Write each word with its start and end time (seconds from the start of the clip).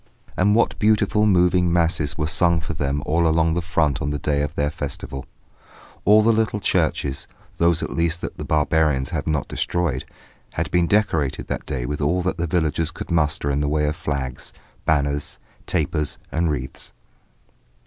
And 0.35 0.55
what 0.55 0.79
beautiful, 0.79 1.27
moving 1.27 1.71
Masses 1.71 2.17
were 2.17 2.25
sung 2.25 2.59
for 2.59 2.73
them 2.73 3.03
all 3.05 3.27
along 3.27 3.53
the 3.53 3.61
front 3.61 4.01
on 4.01 4.09
the 4.09 4.17
day 4.17 4.41
of 4.41 4.55
their 4.55 4.71
festival. 4.71 5.27
All 6.05 6.23
the 6.23 6.33
little 6.33 6.59
churches 6.59 7.27
those 7.57 7.83
at 7.83 7.91
least 7.91 8.21
that 8.21 8.39
the 8.39 8.43
barbarians 8.43 9.11
have 9.11 9.27
not 9.27 9.47
destroyed 9.47 10.05
had 10.53 10.71
been 10.71 10.87
decorated 10.87 11.45
that 11.49 11.67
day 11.67 11.85
with 11.85 12.01
all 12.01 12.23
that 12.23 12.37
the 12.37 12.47
villages 12.47 12.89
could 12.89 13.11
muster 13.11 13.51
in 13.51 13.59
the 13.59 13.69
way 13.69 13.85
of 13.85 13.95
flags, 13.95 14.53
banners, 14.85 15.37
tapers 15.67 16.17
and 16.31 16.49
wreaths. 16.49 16.93